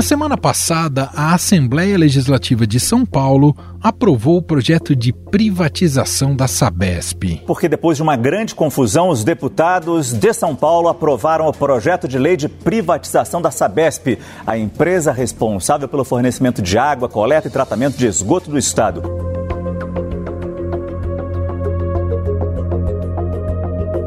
[0.00, 6.48] Na semana passada, a Assembleia Legislativa de São Paulo aprovou o projeto de privatização da
[6.48, 7.42] Sabesp.
[7.46, 12.18] Porque depois de uma grande confusão, os deputados de São Paulo aprovaram o projeto de
[12.18, 17.98] lei de privatização da Sabesp, a empresa responsável pelo fornecimento de água, coleta e tratamento
[17.98, 19.02] de esgoto do estado.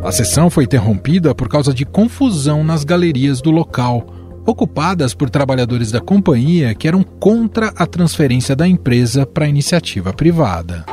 [0.04, 5.92] A sessão foi interrompida por causa de confusão nas galerias do local ocupadas por trabalhadores
[5.92, 10.86] da companhia que eram contra a transferência da empresa para a iniciativa privada.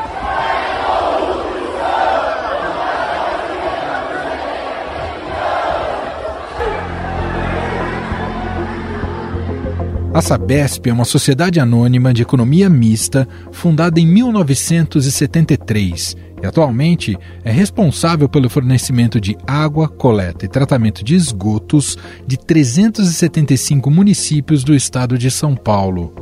[10.13, 17.53] A Sabesp é uma sociedade anônima de economia mista fundada em 1973 e atualmente é
[17.53, 21.97] responsável pelo fornecimento de água, coleta e tratamento de esgotos
[22.27, 26.13] de 375 municípios do estado de São Paulo.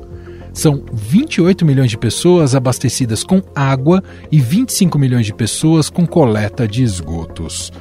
[0.53, 6.69] São 28 milhões de pessoas abastecidas com água e 25 milhões de pessoas com coleta
[6.69, 7.73] de esgotos.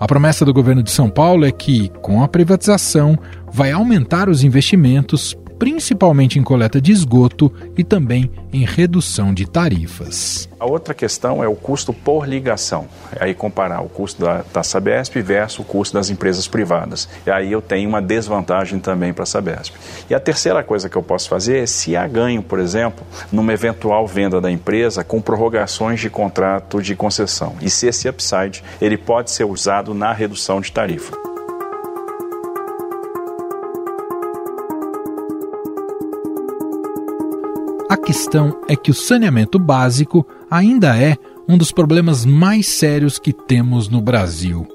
[0.00, 3.16] A promessa do governo de São Paulo é que, com a privatização,
[3.52, 10.48] vai aumentar os investimentos, principalmente em coleta de esgoto e também em redução de tarifas.
[10.58, 12.88] A outra questão é o custo por ligação.
[13.20, 17.08] Aí comparar o custo da, da Sabesp versus o custo das empresas privadas.
[17.24, 19.72] E aí eu tenho uma desvantagem também para a Sabesp.
[20.10, 23.52] E a terceira coisa que eu posso fazer é se há ganho, por exemplo, numa
[23.52, 27.54] eventual venda da empresa com prorrogações de contrato de concessão.
[27.62, 31.31] E se esse upside ele pode ser usado na redução de tarifa.
[38.12, 41.16] Questão é que o saneamento básico ainda é
[41.48, 44.68] um dos problemas mais sérios que temos no Brasil.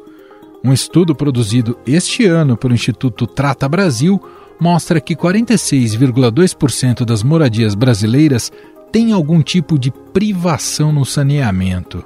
[0.64, 4.20] Um estudo produzido este ano pelo Instituto Trata Brasil
[4.60, 8.52] mostra que 46,2% das moradias brasileiras
[8.92, 12.04] têm algum tipo de privação no saneamento.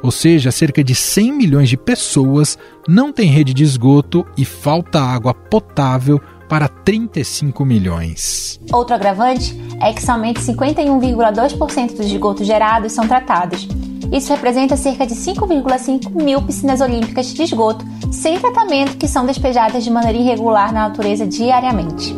[0.00, 5.00] Ou seja, cerca de 100 milhões de pessoas não têm rede de esgoto e falta
[5.00, 8.58] água potável para 35 milhões.
[8.72, 13.68] Outro agravante é que somente 51,2% dos esgotos gerados são tratados.
[14.10, 19.84] Isso representa cerca de 5,5 mil piscinas olímpicas de esgoto sem tratamento que são despejadas
[19.84, 22.16] de maneira irregular na natureza diariamente.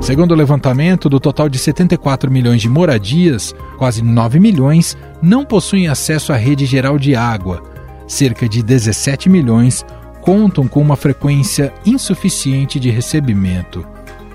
[0.00, 5.86] Segundo o levantamento, do total de 74 milhões de moradias, quase 9 milhões não possuem
[5.86, 7.62] acesso à rede geral de água,
[8.10, 9.86] cerca de 17 milhões
[10.20, 13.86] contam com uma frequência insuficiente de recebimento.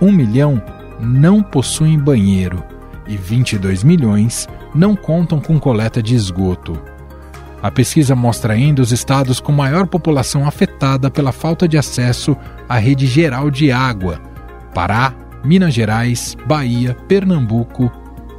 [0.02, 0.64] 1 milhão
[0.98, 2.64] não possuem banheiro
[3.06, 6.82] e 22 milhões não contam com coleta de esgoto.
[7.62, 12.36] A pesquisa mostra ainda os estados com maior população afetada pela falta de acesso
[12.70, 14.22] à rede geral de água:
[14.74, 15.14] Pará,
[15.44, 17.92] Minas Gerais, Bahia, Pernambuco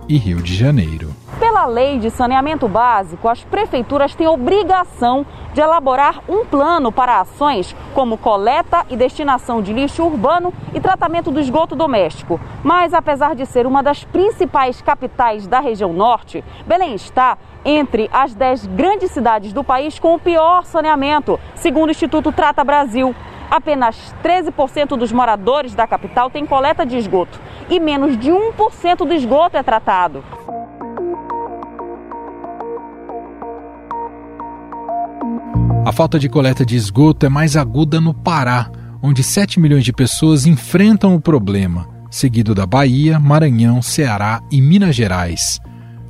[0.08, 1.10] e Rio de Janeiro.
[1.38, 7.74] Pela lei de saneamento básico, as prefeituras têm obrigação de elaborar um plano para ações
[7.94, 12.40] como coleta e destinação de lixo urbano e tratamento do esgoto doméstico.
[12.62, 18.34] Mas, apesar de ser uma das principais capitais da região norte, Belém está entre as
[18.34, 23.14] dez grandes cidades do país com o pior saneamento, segundo o Instituto Trata Brasil.
[23.50, 27.40] Apenas 13% dos moradores da capital têm coleta de esgoto
[27.70, 30.24] e menos de 1% do esgoto é tratado.
[35.84, 38.70] A falta de coleta de esgoto é mais aguda no Pará,
[39.00, 44.96] onde 7 milhões de pessoas enfrentam o problema, seguido da Bahia, Maranhão, Ceará e Minas
[44.96, 45.60] Gerais.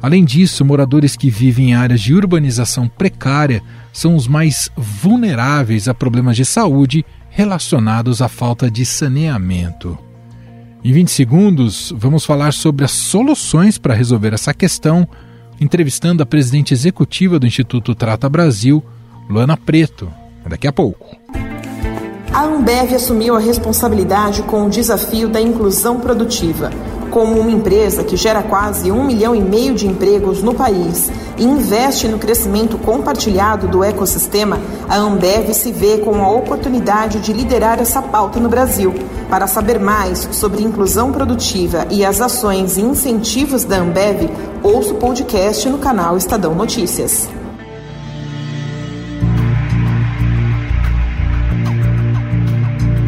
[0.00, 5.94] Além disso, moradores que vivem em áreas de urbanização precária são os mais vulneráveis a
[5.94, 7.04] problemas de saúde
[7.36, 9.98] relacionados à falta de saneamento.
[10.82, 15.06] Em 20 segundos, vamos falar sobre as soluções para resolver essa questão,
[15.60, 18.82] entrevistando a presidente executiva do Instituto Trata Brasil,
[19.28, 20.10] Luana Preto.
[20.48, 21.14] Daqui a pouco.
[22.36, 26.70] A Ambev assumiu a responsabilidade com o desafio da inclusão produtiva.
[27.10, 31.44] Como uma empresa que gera quase um milhão e meio de empregos no país e
[31.44, 37.80] investe no crescimento compartilhado do ecossistema, a Ambev se vê com a oportunidade de liderar
[37.80, 38.92] essa pauta no Brasil.
[39.30, 44.28] Para saber mais sobre inclusão produtiva e as ações e incentivos da Ambev,
[44.62, 47.30] ouça o podcast no canal Estadão Notícias.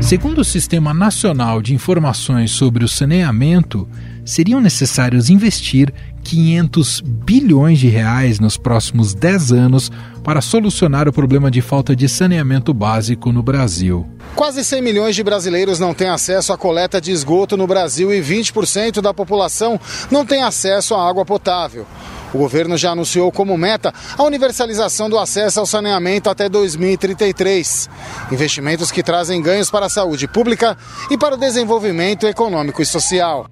[0.08, 3.86] Segundo o Sistema Nacional de Informações sobre o Saneamento,
[4.24, 5.92] seriam necessários investir
[6.24, 9.92] 500 bilhões de reais nos próximos 10 anos
[10.24, 14.08] para solucionar o problema de falta de saneamento básico no Brasil.
[14.34, 18.22] Quase 100 milhões de brasileiros não têm acesso à coleta de esgoto no Brasil e
[18.22, 19.78] 20% da população
[20.10, 21.86] não tem acesso à água potável.
[22.32, 27.88] O governo já anunciou como meta a universalização do acesso ao saneamento até 2033.
[28.30, 30.76] Investimentos que trazem ganhos para a saúde pública
[31.10, 33.48] e para o desenvolvimento econômico e social.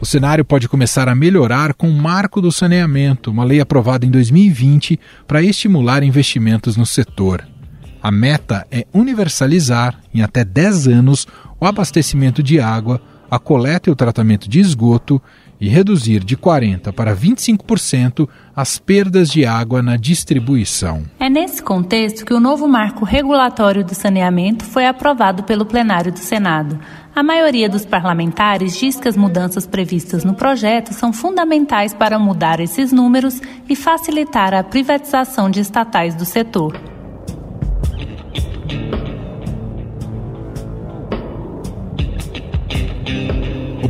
[0.00, 4.10] O cenário pode começar a melhorar com o Marco do Saneamento, uma lei aprovada em
[4.10, 4.98] 2020
[5.28, 7.46] para estimular investimentos no setor.
[8.02, 11.24] A meta é universalizar, em até 10 anos,
[11.62, 13.00] o abastecimento de água,
[13.30, 15.22] a coleta e o tratamento de esgoto
[15.60, 21.04] e reduzir de 40% para 25% as perdas de água na distribuição.
[21.20, 26.18] É nesse contexto que o novo marco regulatório do saneamento foi aprovado pelo plenário do
[26.18, 26.80] Senado.
[27.14, 32.58] A maioria dos parlamentares diz que as mudanças previstas no projeto são fundamentais para mudar
[32.58, 36.91] esses números e facilitar a privatização de estatais do setor.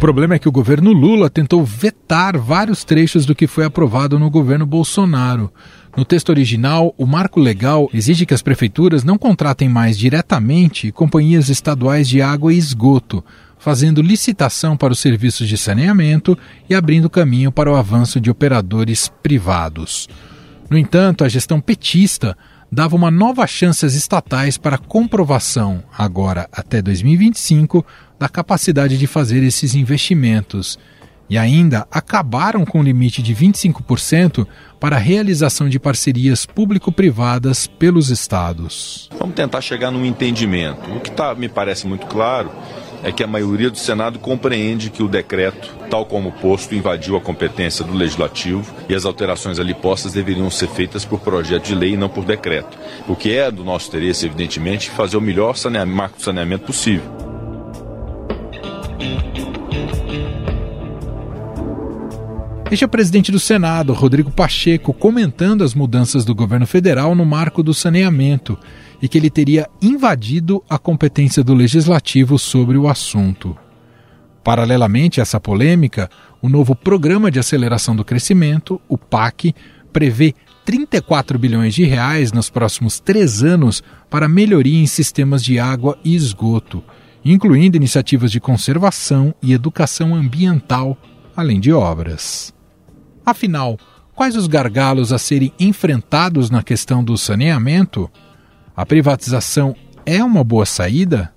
[0.03, 4.29] Problema é que o governo Lula tentou vetar vários trechos do que foi aprovado no
[4.29, 5.49] governo Bolsonaro.
[5.97, 11.49] No texto original, o marco legal exige que as prefeituras não contratem mais diretamente companhias
[11.49, 13.25] estaduais de água e esgoto,
[13.61, 16.37] fazendo licitação para os serviços de saneamento
[16.69, 20.09] e abrindo caminho para o avanço de operadores privados.
[20.69, 22.37] No entanto, a gestão petista
[22.73, 27.85] dava uma nova chance às estatais para comprovação, agora até 2025,
[28.19, 30.79] da capacidade de fazer esses investimentos.
[31.29, 34.47] E ainda acabaram com o limite de 25%
[34.81, 39.09] para a realização de parcerias público-privadas pelos estados.
[39.19, 40.91] Vamos tentar chegar num entendimento.
[40.95, 42.51] O que tá, me parece muito claro
[43.03, 47.21] é que a maioria do Senado compreende que o decreto, tal como posto, invadiu a
[47.21, 51.95] competência do Legislativo e as alterações ali postas deveriam ser feitas por projeto de lei
[51.95, 52.79] e não por decreto.
[53.09, 57.23] O que é do nosso interesse, evidentemente, fazer o melhor saneamento, marco de saneamento possível.
[62.71, 67.27] Este é o presidente do Senado, Rodrigo Pacheco, comentando as mudanças do governo federal no
[67.27, 68.59] marco do saneamento
[69.03, 73.57] e que ele teria invadido a competência do legislativo sobre o assunto.
[74.45, 76.09] Paralelamente a essa polêmica,
[76.41, 79.53] o novo Programa de Aceleração do Crescimento, o PAC,
[79.93, 80.35] prevê
[80.65, 86.15] 34 bilhões de reais nos próximos três anos para melhoria em sistemas de água e
[86.15, 86.83] esgoto,
[87.25, 90.97] incluindo iniciativas de conservação e educação ambiental,
[91.37, 92.55] além de obras.
[93.27, 93.79] Afinal,
[94.15, 98.11] quais os gargalos a serem enfrentados na questão do saneamento?
[98.75, 99.77] A privatização
[100.07, 101.31] é uma boa saída?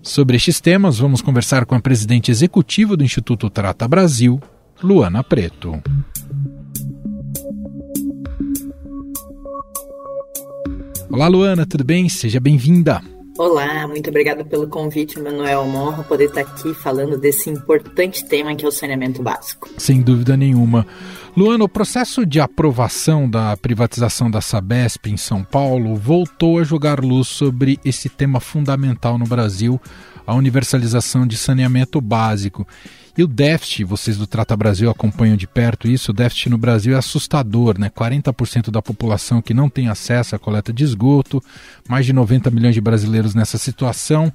[0.00, 4.40] Sobre estes temas, vamos conversar com a presidente executiva do Instituto Trata Brasil,
[4.80, 5.82] Luana Preto.
[11.10, 12.08] Olá, Luana, tudo bem?
[12.08, 13.02] Seja bem-vinda.
[13.36, 15.62] Olá, muito obrigada pelo convite, Manuel.
[15.62, 19.68] Uma honra poder estar aqui falando desse importante tema que é o saneamento básico.
[19.78, 20.86] Sem dúvida nenhuma.
[21.34, 27.00] Luana, o processo de aprovação da privatização da Sabesp em São Paulo voltou a jogar
[27.00, 29.80] luz sobre esse tema fundamental no Brasil,
[30.26, 32.68] a universalização de saneamento básico.
[33.16, 36.94] E o déficit, vocês do Trata Brasil acompanham de perto isso, o déficit no Brasil
[36.94, 37.90] é assustador, né?
[37.90, 41.42] 40% da população que não tem acesso à coleta de esgoto,
[41.86, 44.32] mais de 90 milhões de brasileiros nessa situação.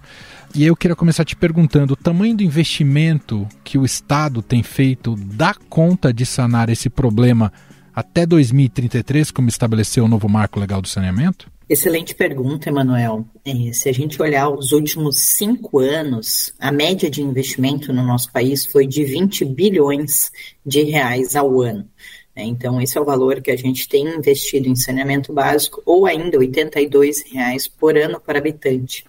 [0.53, 5.15] E eu queria começar te perguntando: o tamanho do investimento que o Estado tem feito
[5.15, 7.51] dá conta de sanar esse problema
[7.95, 11.49] até 2033, como estabeleceu o novo marco legal do saneamento?
[11.69, 13.25] Excelente pergunta, Emanuel.
[13.43, 18.31] É, se a gente olhar os últimos cinco anos, a média de investimento no nosso
[18.31, 20.31] país foi de 20 bilhões
[20.65, 21.85] de reais ao ano.
[22.33, 26.05] É, então, esse é o valor que a gente tem investido em saneamento básico, ou
[26.05, 29.03] ainda 82 reais por ano por habitante.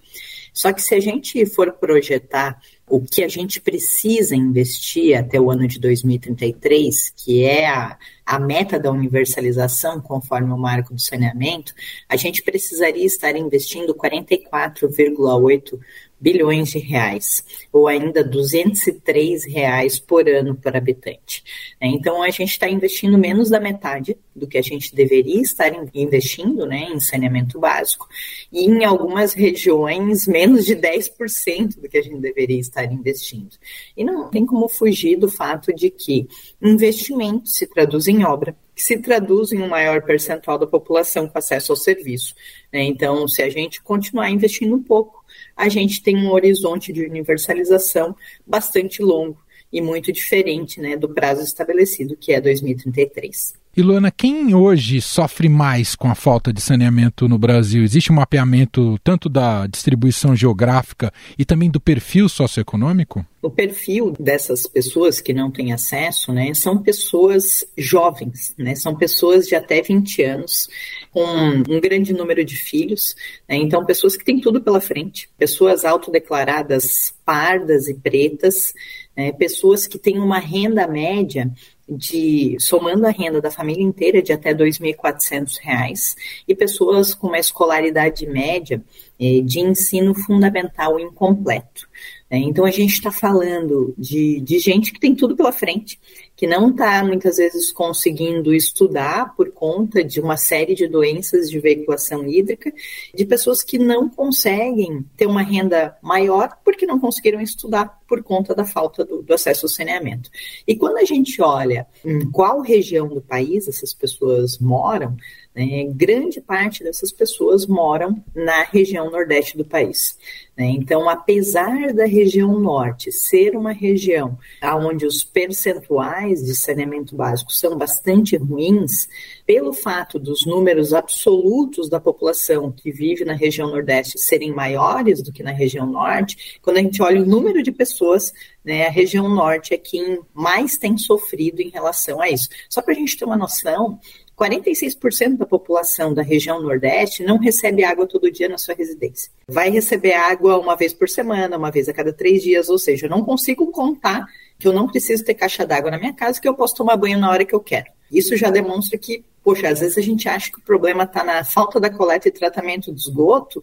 [0.53, 5.51] Só que se a gente for projetar o que a gente precisa investir até o
[5.51, 11.75] ano de 2033, que é a, a meta da universalização, conforme o marco do saneamento,
[12.09, 15.79] a gente precisaria estar investindo 44,8
[16.21, 21.45] bilhões de reais, ou ainda 203 reais por ano por habitante.
[21.81, 21.89] Né?
[21.89, 26.65] Então, a gente está investindo menos da metade do que a gente deveria estar investindo
[26.67, 28.09] né, em saneamento básico,
[28.53, 33.51] e em algumas regiões, menos de 10% do que a gente deveria estar investindo.
[33.97, 36.29] E não tem como fugir do fato de que
[36.63, 41.37] investimento se traduz em obra, que se traduz em um maior percentual da população com
[41.37, 42.35] acesso ao serviço.
[42.73, 42.85] Né?
[42.85, 45.18] Então, se a gente continuar investindo um pouco,
[45.59, 49.37] a gente tem um horizonte de universalização bastante longo
[49.73, 53.55] e muito diferente né, do prazo estabelecido, que é 2033.
[53.79, 57.85] E Luana, quem hoje sofre mais com a falta de saneamento no Brasil?
[57.85, 63.25] Existe um mapeamento tanto da distribuição geográfica e também do perfil socioeconômico?
[63.41, 69.47] O perfil dessas pessoas que não têm acesso, né, são pessoas jovens, né, são pessoas
[69.47, 70.69] de até 20 anos,
[71.13, 73.15] com um grande número de filhos,
[73.49, 78.73] né, então pessoas que têm tudo pela frente, pessoas autodeclaradas pardas e pretas,
[79.19, 81.51] né, pessoas que têm uma renda média
[81.89, 86.15] de somando a renda da família inteira de até R$ 2.400
[86.47, 88.81] e pessoas com uma escolaridade média
[89.19, 91.89] eh, de ensino fundamental incompleto.
[92.31, 92.39] Né?
[92.39, 95.99] Então a gente está falando de, de gente que tem tudo pela frente,
[96.37, 101.59] que não está muitas vezes conseguindo estudar por conta de uma série de doenças de
[101.59, 102.73] veiculação hídrica,
[103.13, 108.55] de pessoas que não conseguem ter uma renda maior porque não conseguiram estudar por conta
[108.55, 110.31] da falta do, do acesso ao saneamento.
[110.67, 115.17] E quando a gente olha em qual região do país essas pessoas moram,
[115.59, 120.17] né, grande parte dessas pessoas moram na região nordeste do país.
[120.57, 120.67] Né?
[120.67, 127.77] Então, apesar da região norte ser uma região onde os percentuais de saneamento básico são
[127.77, 129.09] bastante ruins,
[129.45, 135.33] pelo fato dos números absolutos da população que vive na região nordeste serem maiores do
[135.33, 138.33] que na região norte, quando a gente olha o número de pessoas,
[138.65, 142.49] né, a região norte é quem mais tem sofrido em relação a isso.
[142.69, 143.99] Só para a gente ter uma noção,
[144.39, 149.33] 46% da população da região Nordeste não recebe água todo dia na sua residência.
[149.49, 153.07] Vai receber água uma vez por semana, uma vez a cada três dias, ou seja,
[153.07, 154.25] eu não consigo contar
[154.57, 157.19] que eu não preciso ter caixa d'água na minha casa, que eu posso tomar banho
[157.19, 157.87] na hora que eu quero.
[158.11, 161.45] Isso já demonstra que, poxa, às vezes a gente acha que o problema está na
[161.45, 163.63] falta da coleta e tratamento de esgoto,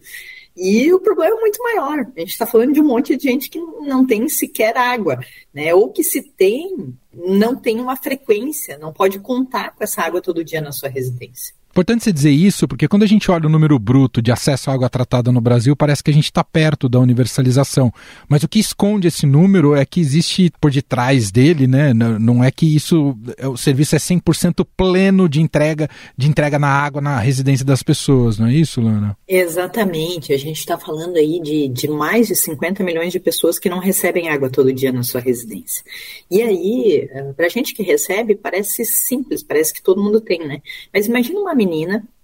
[0.56, 2.00] e o problema é muito maior.
[2.00, 5.20] A gente está falando de um monte de gente que não tem sequer água,
[5.52, 5.74] né?
[5.74, 10.44] Ou que se tem, não tem uma frequência, não pode contar com essa água todo
[10.44, 11.54] dia na sua residência.
[11.76, 14.72] Importante você dizer isso, porque quando a gente olha o número bruto de acesso à
[14.72, 17.92] água tratada no Brasil, parece que a gente está perto da universalização.
[18.26, 21.92] Mas o que esconde esse número é que existe por detrás dele, né?
[21.92, 26.66] Não é que isso, é, o serviço é 100% pleno de entrega, de entrega na
[26.66, 29.14] água na residência das pessoas, não é isso, Lana?
[29.28, 30.32] Exatamente.
[30.32, 33.80] A gente está falando aí de, de mais de 50 milhões de pessoas que não
[33.80, 35.84] recebem água todo dia na sua residência.
[36.30, 40.38] E aí, eh, para a gente que recebe, parece simples, parece que todo mundo tem,
[40.38, 40.62] né?
[40.90, 41.65] Mas imagina uma menina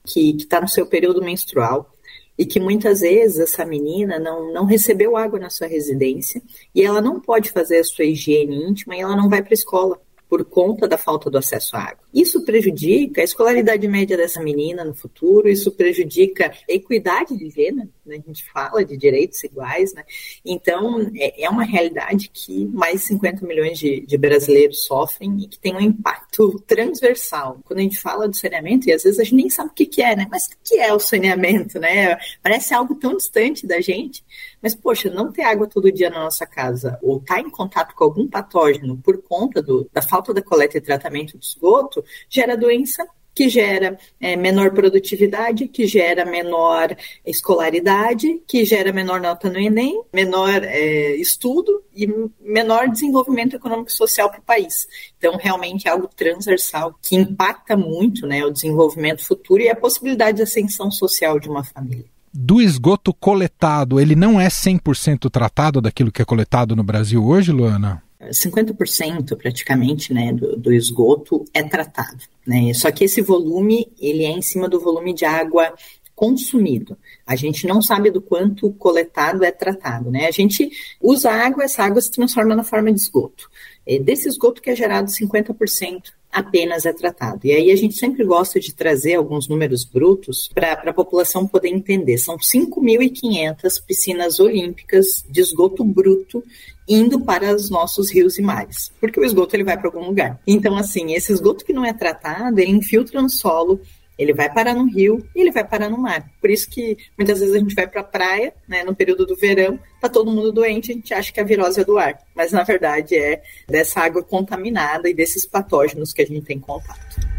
[0.05, 1.91] que está no seu período menstrual
[2.37, 6.43] e que muitas vezes essa menina não, não recebeu água na sua residência
[6.75, 9.55] e ela não pode fazer a sua higiene íntima e ela não vai para a
[9.55, 10.01] escola
[10.33, 12.05] por conta da falta do acesso à água.
[12.11, 17.91] Isso prejudica a escolaridade média dessa menina no futuro, isso prejudica a equidade de gênero,
[18.07, 18.17] né?
[18.17, 20.03] a gente fala de direitos iguais, né?
[20.43, 25.49] Então, é, é uma realidade que mais de 50 milhões de, de, brasileiros sofrem e
[25.49, 27.61] que tem um impacto transversal.
[27.65, 29.85] Quando a gente fala do saneamento, e às vezes a gente nem sabe o que,
[29.85, 30.27] que é, né?
[30.31, 32.17] Mas o que é o saneamento, né?
[32.43, 34.25] Parece algo tão distante da gente,
[34.63, 37.95] mas, poxa, não ter água todo dia na nossa casa ou estar tá em contato
[37.95, 42.57] com algum patógeno por conta do, da falta da coleta e tratamento de esgoto gera
[42.57, 49.59] doença que gera é, menor produtividade, que gera menor escolaridade, que gera menor nota no
[49.59, 52.07] Enem, menor é, estudo e
[52.41, 54.87] menor desenvolvimento econômico e social para o país.
[55.17, 60.37] Então, realmente é algo transversal que impacta muito né, o desenvolvimento futuro e a possibilidade
[60.37, 66.11] de ascensão social de uma família do esgoto coletado, ele não é 100% tratado daquilo
[66.11, 68.03] que é coletado no Brasil hoje, Luana?
[68.31, 72.23] 50% praticamente né, do, do, esgoto é tratado.
[72.47, 72.73] Né?
[72.73, 75.75] Só que esse volume ele é em cima do volume de água
[76.15, 76.97] consumido.
[77.27, 80.11] A gente não sabe do quanto coletado é tratado.
[80.11, 80.27] Né?
[80.27, 80.71] A gente
[81.01, 83.51] usa água, essa água se transforma na forma de esgoto.
[83.85, 87.41] É desse esgoto que é gerado 50% apenas é tratado.
[87.45, 91.69] E aí a gente sempre gosta de trazer alguns números brutos para a população poder
[91.69, 92.17] entender.
[92.17, 96.43] São 5.500 piscinas olímpicas de esgoto bruto
[96.89, 100.41] indo para os nossos rios e mares, porque o esgoto ele vai para algum lugar.
[100.47, 103.81] Então, assim, esse esgoto que não é tratado, ele infiltra no solo,
[104.19, 106.31] ele vai parar no rio e ele vai parar no mar.
[106.41, 109.37] Por isso que muitas vezes a gente vai para a praia, né, no período do
[109.37, 112.53] verão, tá todo mundo doente, a gente acha que a virose é do ar, mas
[112.53, 117.33] na verdade é dessa água contaminada e desses patógenos que a gente tem contato.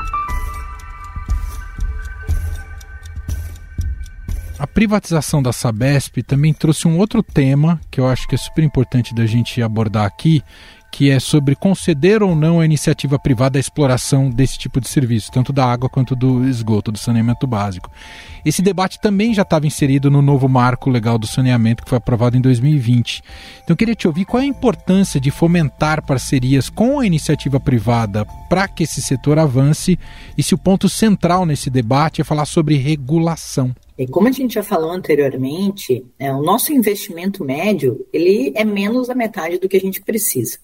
[4.63, 8.63] A privatização da Sabesp também trouxe um outro tema que eu acho que é super
[8.63, 10.41] importante da gente abordar aqui,
[10.93, 15.31] que é sobre conceder ou não à iniciativa privada a exploração desse tipo de serviço,
[15.31, 17.89] tanto da água quanto do esgoto, do saneamento básico.
[18.45, 22.37] Esse debate também já estava inserido no novo marco legal do saneamento que foi aprovado
[22.37, 23.23] em 2020.
[23.63, 27.59] Então eu queria te ouvir qual é a importância de fomentar parcerias com a iniciativa
[27.59, 29.97] privada para que esse setor avance
[30.37, 33.73] e se o ponto central nesse debate é falar sobre regulação.
[33.97, 39.07] E como a gente já falou anteriormente, é, o nosso investimento médio ele é menos
[39.07, 40.57] da metade do que a gente precisa.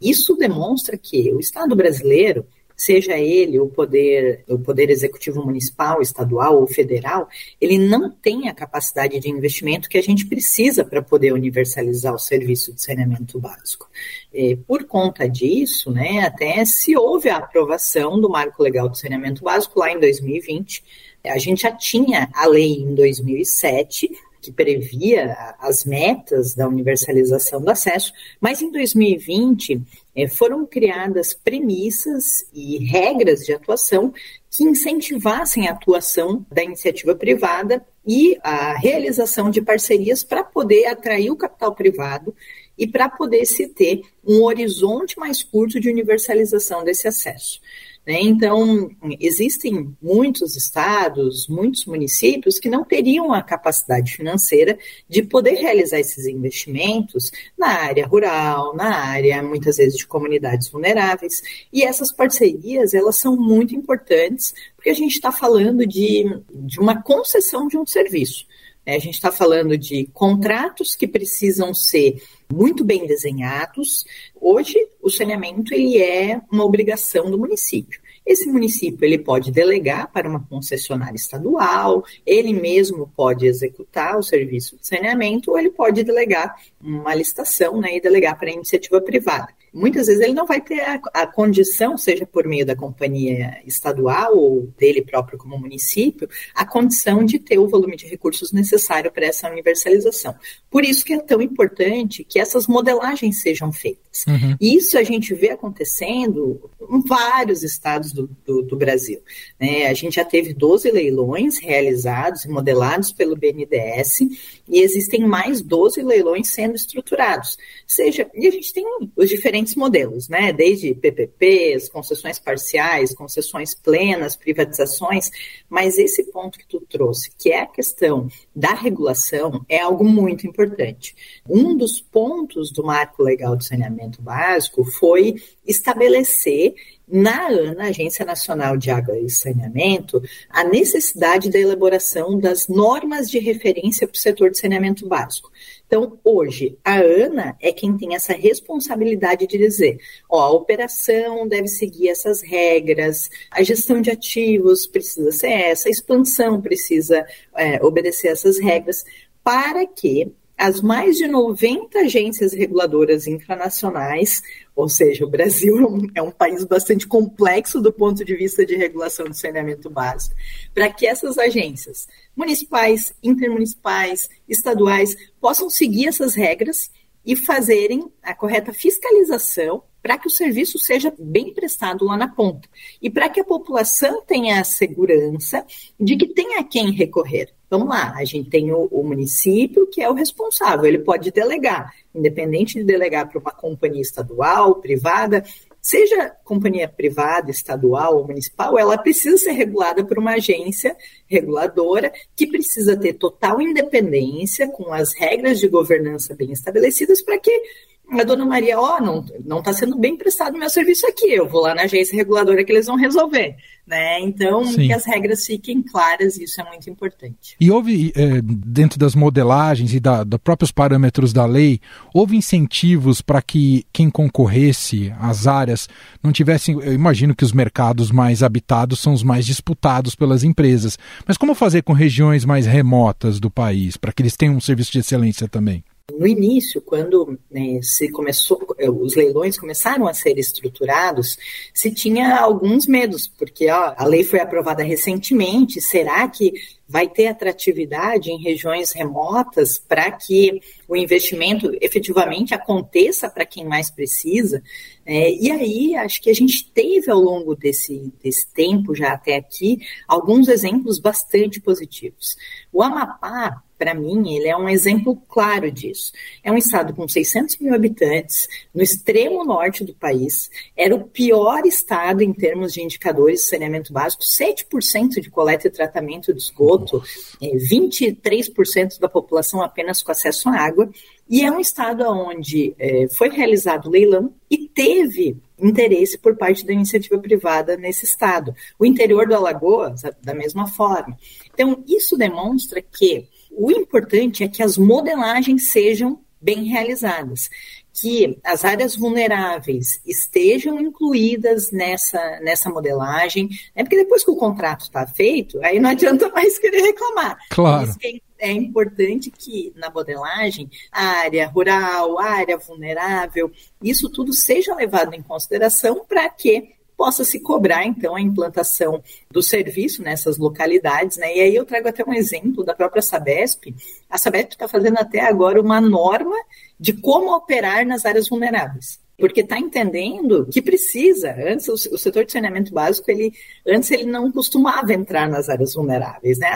[0.00, 6.60] Isso demonstra que o Estado brasileiro, seja ele o poder, o poder executivo municipal, estadual
[6.60, 7.26] ou federal,
[7.58, 12.18] ele não tem a capacidade de investimento que a gente precisa para poder universalizar o
[12.18, 13.88] serviço de saneamento básico.
[14.32, 19.42] E, por conta disso, né, até se houve a aprovação do Marco Legal do Saneamento
[19.42, 20.84] Básico lá em 2020,
[21.28, 27.70] a gente já tinha a lei em 2007, que previa as metas da universalização do
[27.70, 29.82] acesso, mas em 2020
[30.14, 34.14] eh, foram criadas premissas e regras de atuação
[34.48, 41.30] que incentivassem a atuação da iniciativa privada e a realização de parcerias para poder atrair
[41.30, 42.32] o capital privado
[42.78, 47.60] e para poder se ter um horizonte mais curto de universalização desse acesso.
[48.06, 48.20] Né?
[48.22, 55.98] Então, existem muitos estados, muitos municípios que não teriam a capacidade financeira de poder realizar
[55.98, 61.42] esses investimentos na área rural, na área, muitas vezes, de comunidades vulneráveis.
[61.72, 67.02] E essas parcerias, elas são muito importantes, porque a gente está falando de, de uma
[67.02, 68.46] concessão de um serviço.
[68.86, 68.94] Né?
[68.94, 74.04] A gente está falando de contratos que precisam ser muito bem desenhados.
[74.40, 78.00] Hoje, o saneamento ele é uma obrigação do município.
[78.24, 84.76] Esse município ele pode delegar para uma concessionária estadual, ele mesmo pode executar o serviço
[84.76, 89.48] de saneamento, ou ele pode delegar uma licitação né, e delegar para a iniciativa privada.
[89.76, 94.34] Muitas vezes ele não vai ter a, a condição, seja por meio da companhia estadual
[94.34, 99.26] ou dele próprio como município, a condição de ter o volume de recursos necessário para
[99.26, 100.34] essa universalização.
[100.70, 104.24] Por isso que é tão importante que essas modelagens sejam feitas.
[104.26, 104.56] Uhum.
[104.58, 109.20] Isso a gente vê acontecendo em vários estados do, do, do Brasil.
[109.60, 109.86] Né?
[109.86, 114.20] A gente já teve 12 leilões realizados e modelados pelo BNDES
[114.68, 117.58] e existem mais 12 leilões sendo estruturados.
[117.86, 120.52] Seja, e a gente tem os diferentes modelos, né?
[120.52, 125.30] Desde PPPs, concessões parciais, concessões plenas, privatizações,
[125.68, 130.46] mas esse ponto que tu trouxe, que é a questão da regulação, é algo muito
[130.46, 131.16] importante.
[131.48, 136.74] Um dos pontos do marco legal de saneamento básico foi estabelecer
[137.08, 143.38] na ANA, Agência Nacional de Água e Saneamento, a necessidade da elaboração das normas de
[143.38, 145.50] referência para o setor de saneamento básico.
[145.86, 151.68] Então, hoje, a ANA é quem tem essa responsabilidade de dizer: ó, a operação deve
[151.68, 157.24] seguir essas regras, a gestão de ativos precisa ser essa, a expansão precisa
[157.56, 159.04] é, obedecer essas regras,
[159.44, 164.42] para que as mais de 90 agências reguladoras internacionais,
[164.74, 168.64] ou seja, o Brasil é um, é um, país bastante complexo do ponto de vista
[168.64, 170.34] de regulação de saneamento básico,
[170.72, 176.90] para que essas agências municipais, intermunicipais, estaduais possam seguir essas regras
[177.24, 182.68] e fazerem a correta fiscalização para que o serviço seja bem prestado lá na ponta
[183.02, 185.66] e para que a população tenha a segurança
[185.98, 187.55] de que tem a quem recorrer.
[187.68, 191.92] Vamos lá, a gente tem o, o, município que é o responsável, ele pode delegar,
[192.14, 195.42] independente de delegar para uma companhia estadual, privada,
[195.86, 202.46] seja companhia privada, estadual ou municipal, ela precisa ser regulada por uma agência reguladora que
[202.46, 207.62] precisa ter total independência, com as regras de governança bem estabelecidas, para que
[208.08, 211.62] a dona Maria, ó, oh, não está sendo bem prestado meu serviço aqui, eu vou
[211.62, 213.56] lá na agência reguladora que eles vão resolver.
[213.86, 214.20] Né?
[214.20, 214.88] Então, Sim.
[214.88, 217.54] que as regras fiquem claras, isso é muito importante.
[217.60, 221.80] E houve, é, dentro das modelagens e da, da, próprios parâmetros da lei,
[222.12, 225.88] houve incentivos para que quem concorresse às áreas
[226.20, 226.74] não tivessem.
[226.74, 230.98] Eu imagino que os mercados mais habitados são os mais disputados pelas empresas.
[231.24, 234.90] Mas como fazer com regiões mais remotas do país, para que eles tenham um serviço
[234.90, 235.84] de excelência também?
[236.12, 241.36] No início, quando né, se começou, eh, os leilões começaram a ser estruturados,
[241.74, 246.52] se tinha alguns medos, porque ó, a lei foi aprovada recentemente, será que
[246.88, 253.90] vai ter atratividade em regiões remotas para que o investimento efetivamente aconteça para quem mais
[253.90, 254.62] precisa.
[255.04, 259.36] É, e aí, acho que a gente teve ao longo desse, desse tempo, já até
[259.36, 262.36] aqui, alguns exemplos bastante positivos.
[262.72, 266.10] O Amapá, para mim, ele é um exemplo claro disso.
[266.42, 271.64] É um estado com 600 mil habitantes, no extremo norte do país, era o pior
[271.64, 276.75] estado em termos de indicadores de saneamento básico, 7% de coleta e tratamento de esgoto,
[276.78, 280.90] 23% é, da população apenas com acesso à água,
[281.28, 286.72] e é um estado onde é, foi realizado leilão e teve interesse por parte da
[286.72, 288.54] iniciativa privada nesse estado.
[288.78, 291.16] O interior do Alagoas, da mesma forma.
[291.52, 297.48] Então, isso demonstra que o importante é que as modelagens sejam bem realizadas,
[297.98, 303.82] que as áreas vulneráveis estejam incluídas nessa, nessa modelagem, né?
[303.82, 307.38] porque depois que o contrato está feito, aí não adianta mais querer reclamar.
[307.50, 307.90] Claro.
[308.02, 313.50] É, é importante que na modelagem, a área rural, a área vulnerável,
[313.82, 319.42] isso tudo seja levado em consideração para que possa se cobrar, então, a implantação do
[319.42, 321.16] serviço nessas localidades.
[321.18, 321.36] Né?
[321.36, 323.74] E aí eu trago até um exemplo da própria Sabesp.
[324.08, 326.36] A Sabesp está fazendo até agora uma norma
[326.78, 331.34] de como operar nas áreas vulneráveis porque está entendendo que precisa.
[331.38, 333.32] Antes, o, setor de saneamento básico, ele
[333.66, 336.50] antes ele não costumava entrar nas áreas vulneráveis, né?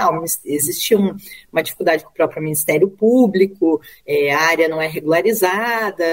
[0.45, 1.17] Existia um,
[1.51, 6.05] uma dificuldade com o próprio Ministério Público, é, a área não é regularizada,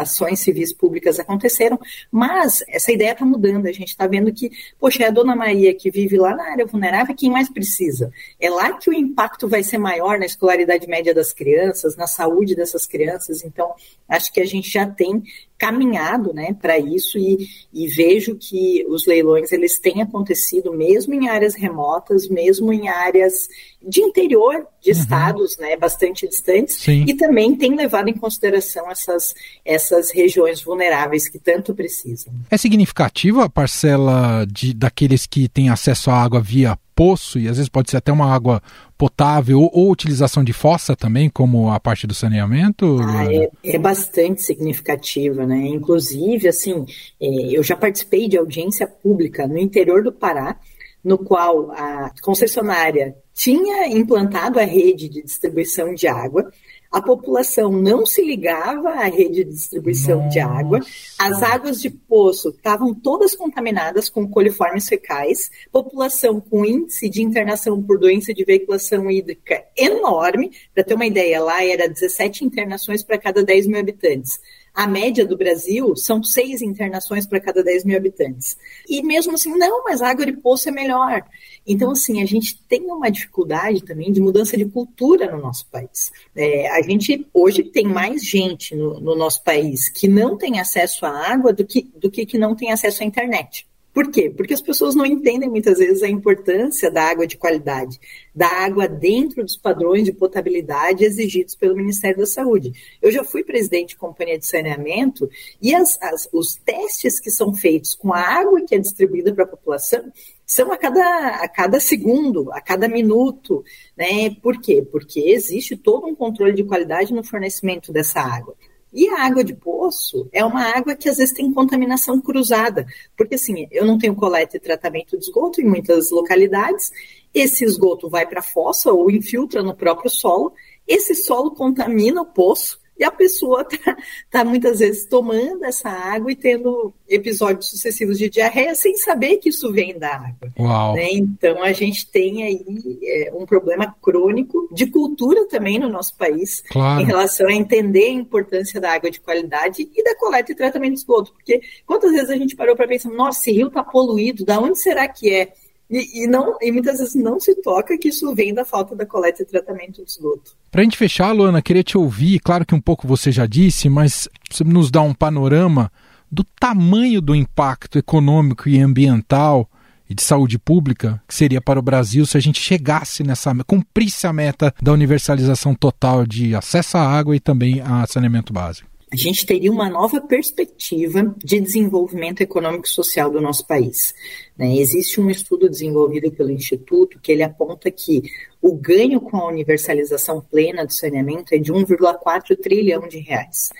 [0.00, 1.78] ações civis públicas aconteceram,
[2.10, 3.66] mas essa ideia está mudando.
[3.66, 6.66] A gente está vendo que, poxa, é a dona Maria que vive lá na área
[6.66, 8.12] vulnerável quem mais precisa.
[8.40, 12.54] É lá que o impacto vai ser maior na escolaridade média das crianças, na saúde
[12.54, 13.44] dessas crianças.
[13.44, 13.74] Então,
[14.08, 15.22] acho que a gente já tem
[15.56, 21.28] caminhado né, para isso e, e, vejo que os leilões eles têm acontecido mesmo em
[21.28, 23.48] áreas remotas, mesmo em áreas
[23.80, 24.98] de interior de uhum.
[24.98, 27.04] estados né, bastante distantes Sim.
[27.06, 32.32] e também tem levado em consideração essas, essas regiões vulneráveis que tanto precisam.
[32.50, 37.56] É significativa a parcela de, daqueles que têm acesso à água via poço, e às
[37.56, 38.62] vezes pode ser até uma água
[38.96, 42.98] potável, ou, ou utilização de fossa também, como a parte do saneamento?
[43.02, 45.66] Ah, é, é, bastante significativa, né?
[45.66, 46.86] Inclusive, assim,
[47.20, 50.56] é, eu já participei de audiência pública no interior do Pará,
[51.02, 56.50] no qual a concessionária tinha implantado a rede de distribuição de água,
[56.94, 60.28] a população não se ligava à rede de distribuição Nossa.
[60.28, 60.80] de água,
[61.18, 67.82] as águas de poço estavam todas contaminadas com coliformes fecais, população com índice de internação
[67.82, 73.18] por doença de veiculação hídrica enorme, para ter uma ideia, lá era 17 internações para
[73.18, 74.38] cada 10 mil habitantes.
[74.74, 78.56] A média do Brasil são seis internações para cada 10 mil habitantes.
[78.88, 81.24] E mesmo assim, não, mas água de poço é melhor.
[81.64, 86.12] Então, assim, a gente tem uma dificuldade também de mudança de cultura no nosso país.
[86.34, 91.06] É, a gente hoje tem mais gente no, no, nosso país que não tem acesso
[91.06, 93.66] à água do que, do que que não tem acesso à internet.
[93.94, 94.28] Por quê?
[94.28, 98.00] Porque as pessoas não entendem muitas vezes a importância da água de qualidade,
[98.34, 102.72] da água dentro dos padrões de potabilidade exigidos pelo Ministério da Saúde.
[103.00, 105.30] Eu já fui presidente de companhia de saneamento
[105.62, 109.44] e as, as, os testes que são feitos com a água que é distribuída para
[109.44, 110.12] a população
[110.44, 113.64] são a cada, a cada segundo, a cada minuto.
[113.96, 114.28] Né?
[114.42, 114.82] Por quê?
[114.82, 118.56] Porque existe todo um controle de qualidade no fornecimento dessa água.
[118.94, 123.34] E a água de poço é uma água que às vezes tem contaminação cruzada, porque
[123.34, 126.92] assim, eu não tenho coleta e tratamento de esgoto em muitas localidades,
[127.34, 130.52] esse esgoto vai para a fossa ou infiltra no próprio solo,
[130.86, 133.96] esse solo contamina o poço, e a pessoa está
[134.30, 139.48] tá muitas vezes tomando essa água e tendo episódios sucessivos de diarreia sem saber que
[139.48, 140.52] isso vem da água.
[140.94, 141.12] Né?
[141.12, 142.64] Então a gente tem aí
[143.02, 147.02] é, um problema crônico de cultura também no nosso país claro.
[147.02, 150.94] em relação a entender a importância da água de qualidade e da coleta e tratamento
[150.94, 151.32] de esgoto.
[151.32, 154.78] Porque quantas vezes a gente parou para pensar, nossa, esse rio está poluído, da onde
[154.78, 155.52] será que é?
[155.94, 159.06] E, e, não, e muitas vezes não se toca que isso vem da falta da
[159.06, 160.56] coleta e tratamento de esgoto.
[160.68, 163.88] Para a gente fechar, Luana, queria te ouvir, claro que um pouco você já disse,
[163.88, 165.92] mas você nos dá um panorama
[166.28, 169.70] do tamanho do impacto econômico e ambiental
[170.10, 174.26] e de saúde pública que seria para o Brasil se a gente chegasse nessa, cumprisse
[174.26, 179.16] a meta da universalização total de acesso à água e também a saneamento básico a
[179.16, 184.12] gente teria uma nova perspectiva de desenvolvimento econômico e social do nosso país.
[184.58, 184.76] Né?
[184.76, 188.24] Existe um estudo desenvolvido pelo Instituto que ele aponta que
[188.60, 193.70] o ganho com a universalização plena do saneamento é de 1,4 trilhão de reais.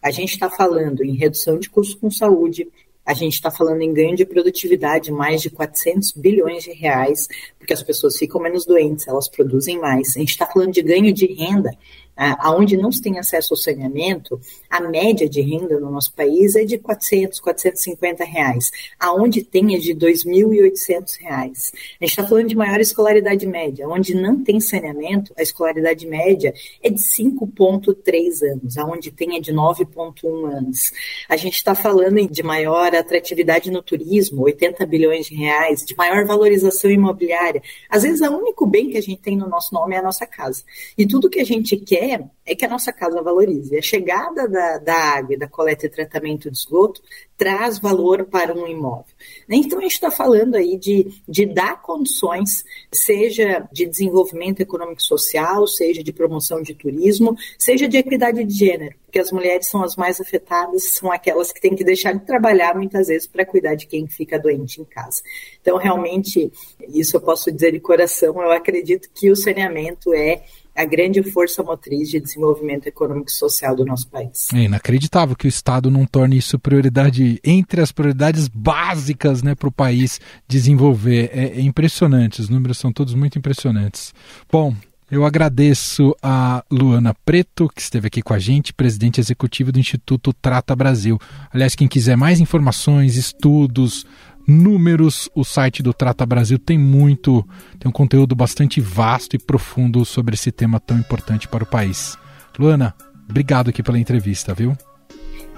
[0.00, 2.70] A gente está falando em redução de custos com saúde,
[3.04, 7.26] a gente está falando em ganho de produtividade, mais de 400 bilhões de reais,
[7.58, 10.16] porque as pessoas ficam menos doentes, elas produzem mais.
[10.16, 11.70] A gente está falando de ganho de renda,
[12.16, 16.64] aonde não se tem acesso ao saneamento, a média de renda no nosso país é
[16.64, 21.72] de 400, 450 reais, aonde tem é de 2.800 reais.
[22.00, 26.54] A gente está falando de maior escolaridade média, onde não tem saneamento, a escolaridade média
[26.82, 30.92] é de 5,3 anos, aonde tem é de 9,1 anos.
[31.28, 36.24] A gente está falando de maior atratividade no turismo, 80 bilhões de reais, de maior
[36.24, 37.62] valorização imobiliária.
[37.88, 40.26] Às vezes, o único bem que a gente tem no nosso nome é a nossa
[40.26, 40.62] casa.
[40.96, 42.03] E tudo que a gente quer
[42.46, 43.76] é que a nossa casa valorize.
[43.76, 47.02] A chegada da, da água da coleta e tratamento de esgoto
[47.36, 49.14] traz valor para um imóvel.
[49.48, 55.04] Então, a gente está falando aí de, de dar condições, seja de desenvolvimento econômico e
[55.04, 59.82] social, seja de promoção de turismo, seja de equidade de gênero, porque as mulheres são
[59.82, 63.74] as mais afetadas, são aquelas que têm que deixar de trabalhar muitas vezes para cuidar
[63.74, 65.22] de quem fica doente em casa.
[65.60, 66.52] Então, realmente,
[66.88, 71.62] isso eu posso dizer de coração, eu acredito que o saneamento é a grande força
[71.62, 74.48] motriz de desenvolvimento econômico e social do nosso país.
[74.52, 79.68] É inacreditável que o Estado não torne isso prioridade entre as prioridades básicas né, para
[79.68, 81.30] o país desenvolver.
[81.32, 84.12] É, é impressionante, os números são todos muito impressionantes.
[84.50, 84.74] Bom,
[85.10, 90.32] eu agradeço a Luana Preto, que esteve aqui com a gente, presidente executivo do Instituto
[90.32, 91.20] Trata Brasil.
[91.52, 94.04] Aliás, quem quiser mais informações, estudos,
[94.46, 95.28] números.
[95.34, 97.46] O site do Trata Brasil tem muito,
[97.78, 102.16] tem um conteúdo bastante vasto e profundo sobre esse tema tão importante para o país.
[102.58, 102.94] Luana,
[103.28, 104.76] obrigado aqui pela entrevista, viu?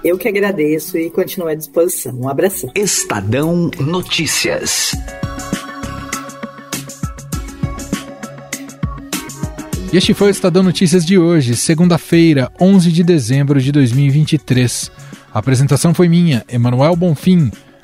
[0.03, 2.13] Eu que agradeço e continuo à disposição.
[2.19, 2.69] Um abraço.
[2.75, 4.91] Estadão Notícias.
[9.91, 14.91] E este foi o Estadão Notícias de hoje, segunda-feira, 11 de dezembro de 2023.
[15.33, 17.49] A apresentação foi minha, Emanuel Bonfim.